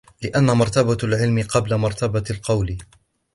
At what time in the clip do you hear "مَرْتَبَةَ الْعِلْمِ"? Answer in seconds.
0.45-1.41